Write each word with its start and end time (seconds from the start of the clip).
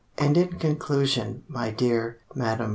And 0.17 0.35
in 0.35 0.57
conclusion, 0.57 1.43
my 1.47 1.69
dear 1.69 2.17
Mme. 2.33 2.69